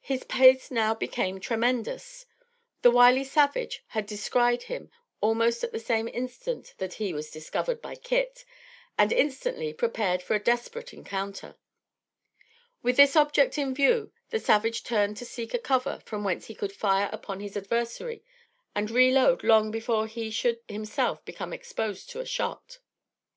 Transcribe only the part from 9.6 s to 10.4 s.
prepared for